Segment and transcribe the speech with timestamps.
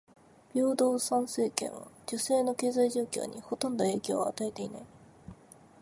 [0.51, 4.83] 平等参政権は女性の経済状況にほとんど影響を与えていない。